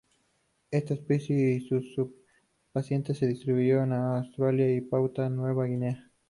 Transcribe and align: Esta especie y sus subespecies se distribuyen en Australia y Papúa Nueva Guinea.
Esta 0.71 0.95
especie 0.95 1.53
y 1.53 1.67
sus 1.67 1.93
subespecies 1.93 3.15
se 3.19 3.27
distribuyen 3.27 3.83
en 3.83 3.93
Australia 3.93 4.75
y 4.75 4.81
Papúa 4.81 5.29
Nueva 5.29 5.65
Guinea. 5.67 6.09